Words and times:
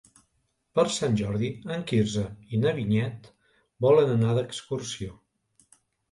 Per 0.77 0.83
Sant 0.93 1.17
Jordi 1.17 1.49
en 1.75 1.83
Quirze 1.91 2.23
i 2.57 2.61
na 2.63 2.73
Vinyet 2.77 3.29
volen 3.87 4.09
anar 4.15 4.31
d'excursió. 4.39 5.11